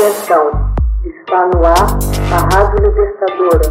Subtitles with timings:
[0.00, 0.74] Atenção,
[1.04, 1.98] está no ar
[2.32, 3.70] a Rádio Libertadora.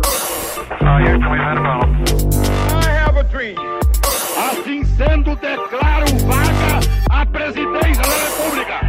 [4.38, 6.80] Assim sendo, declaro vaga
[7.10, 8.80] a presidência da República.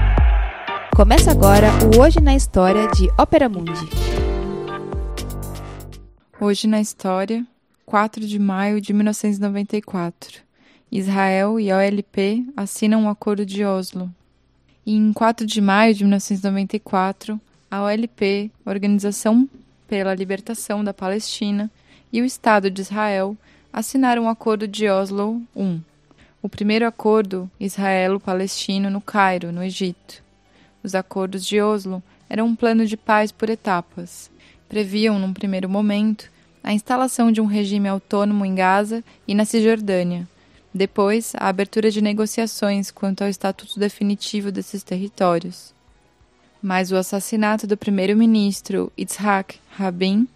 [0.95, 3.89] Começa agora o Hoje na História de Ópera Mundi.
[6.39, 7.43] Hoje na História,
[7.87, 10.43] 4 de maio de 1994.
[10.93, 14.11] Israel e a OLP assinam o Acordo de Oslo.
[14.85, 17.41] E em 4 de maio de 1994,
[17.71, 19.49] a OLP, Organização
[19.87, 21.71] pela Libertação da Palestina,
[22.13, 23.37] e o Estado de Israel
[23.73, 25.81] assinaram o Acordo de Oslo I,
[26.43, 30.23] o primeiro acordo israelo-palestino no Cairo, no Egito.
[30.83, 34.31] Os acordos de Oslo eram um plano de paz por etapas.
[34.69, 36.31] Previam, num primeiro momento,
[36.63, 40.29] a instalação de um regime autônomo em Gaza e na Cisjordânia,
[40.73, 45.75] depois, a abertura de negociações quanto ao estatuto definitivo desses territórios.
[46.63, 50.29] Mas o assassinato do primeiro-ministro Yitzhak Rabin,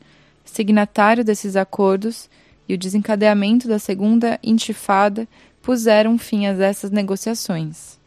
[0.44, 2.28] signatário desses acordos,
[2.68, 5.28] e o desencadeamento da segunda intifada
[5.62, 7.98] puseram fim a essas negociações.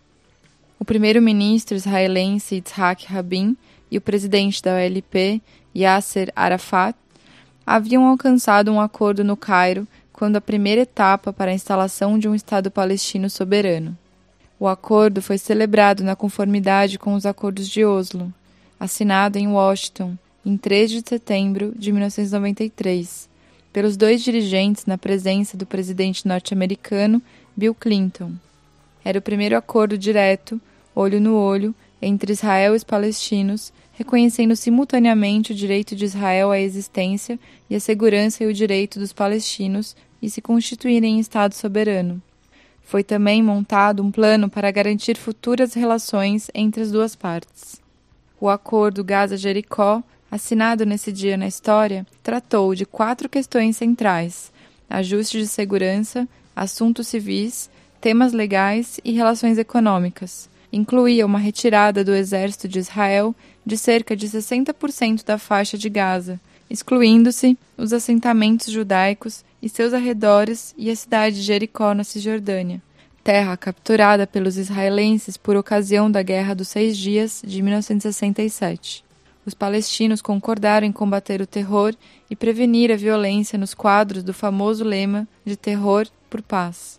[0.80, 3.56] O primeiro-ministro israelense Yitzhak Rabin
[3.90, 5.42] e o presidente da OLP,
[5.76, 6.98] Yasser Arafat,
[7.66, 12.34] haviam alcançado um acordo no Cairo quando a primeira etapa para a instalação de um
[12.34, 13.96] Estado palestino soberano.
[14.60, 18.34] O acordo foi celebrado na conformidade com os Acordos de Oslo,
[18.80, 23.30] assinado em Washington em 3 de setembro de 1993,
[23.72, 27.22] pelos dois dirigentes na presença do presidente norte-americano
[27.56, 28.32] Bill Clinton.
[29.06, 30.60] Era o primeiro acordo direto,
[30.96, 36.60] olho no olho, entre Israel e os palestinos, reconhecendo simultaneamente o direito de Israel à
[36.60, 42.22] existência e a segurança e o direito dos palestinos e se constituírem em Estado soberano.
[42.84, 47.82] Foi também montado um plano para garantir futuras relações entre as duas partes.
[48.40, 50.02] O Acordo Gaza-Jericó,
[50.32, 54.52] assinado nesse dia na história, tratou de quatro questões centrais:
[54.90, 57.70] ajuste de segurança, assuntos civis,
[58.00, 60.50] temas legais e relações econômicas.
[60.72, 63.36] Incluía uma retirada do exército de Israel
[63.66, 66.40] de cerca de 60% da faixa de Gaza,
[66.70, 72.82] excluindo-se os assentamentos judaicos e seus arredores e a cidade de Jericó, na Cisjordânia,
[73.22, 79.04] terra capturada pelos israelenses por ocasião da Guerra dos Seis Dias de 1967.
[79.46, 81.94] Os palestinos concordaram em combater o terror
[82.30, 86.98] e prevenir a violência nos quadros do famoso lema de terror por paz.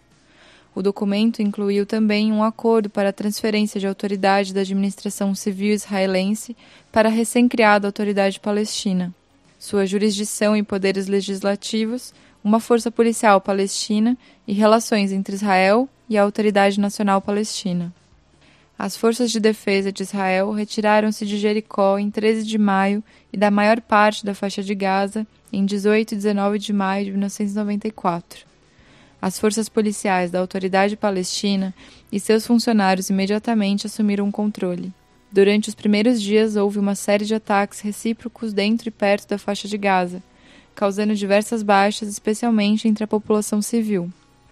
[0.74, 6.54] O documento incluiu também um acordo para a transferência de autoridade da administração civil israelense
[6.92, 9.14] para a recém-criada Autoridade Palestina,
[9.58, 12.12] sua jurisdição e poderes legislativos
[12.42, 14.16] uma força policial palestina
[14.46, 17.92] e relações entre Israel e a Autoridade Nacional Palestina.
[18.78, 23.50] As forças de defesa de Israel retiraram-se de Jericó em 13 de maio e da
[23.50, 28.46] maior parte da faixa de Gaza em 18 e 19 de maio de 1994.
[29.20, 31.74] As forças policiais da Autoridade Palestina
[32.10, 34.92] e seus funcionários imediatamente assumiram o controle.
[35.30, 39.66] Durante os primeiros dias houve uma série de ataques recíprocos dentro e perto da faixa
[39.66, 40.22] de Gaza,
[40.78, 44.08] causando diversas baixas, especialmente entre a população civil.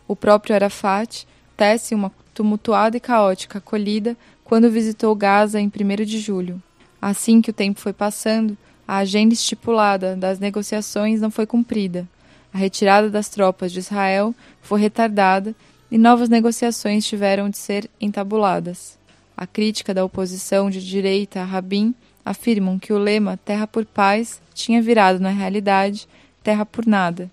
[0.09, 1.25] O próprio Arafat
[1.56, 6.60] tece uma tumultuada e caótica acolhida quando visitou Gaza em 1 de julho.
[7.00, 12.09] Assim que o tempo foi passando, a agenda estipulada das negociações não foi cumprida.
[12.53, 15.54] A retirada das tropas de Israel foi retardada
[15.88, 18.98] e novas negociações tiveram de ser entabuladas.
[19.37, 21.94] A crítica da oposição de direita a Rabin
[22.26, 26.09] afirmam que o lema Terra por Paz tinha virado, na realidade,
[26.42, 27.31] terra por nada.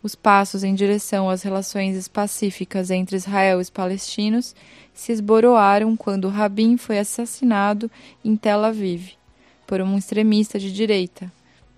[0.00, 4.54] Os passos em direção às relações pacíficas entre Israel e os palestinos
[4.94, 7.90] se esboroaram quando Rabin foi assassinado
[8.24, 9.14] em Tel Aviv
[9.66, 11.30] por um extremista de direita.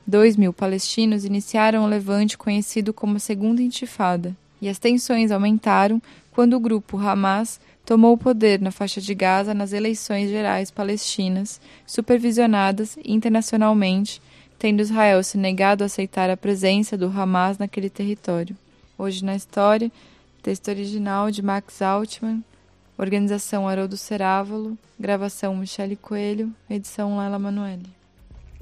[0.06, 6.00] Dois mil palestinos iniciaram o levante conhecido como a Segunda Intifada, e as tensões aumentaram
[6.32, 11.60] quando o grupo Hamas tomou o poder na faixa de Gaza nas eleições gerais palestinas,
[11.86, 14.21] supervisionadas internacionalmente,
[14.59, 18.56] tendo Israel se negado a aceitar a presença do Hamas naquele território.
[18.98, 19.91] Hoje na história,
[20.42, 22.42] texto original de Max Altman,
[22.98, 27.86] organização Haroldo Cerávolo, gravação Michele Coelho, edição Laila Manoeli.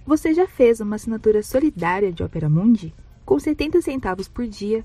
[0.07, 2.95] Você já fez uma assinatura solidária de Opera Mundi?
[3.25, 4.85] Com 70 centavos por dia,